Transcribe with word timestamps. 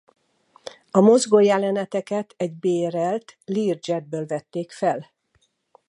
A 0.91 0.99
mozgó 0.99 1.39
jeleneteket 1.39 2.33
egy 2.37 2.51
bérelt 2.53 3.37
Lear 3.45 3.77
Jet-ből 3.87 4.25
vették 4.25 4.71
fel. 4.71 5.05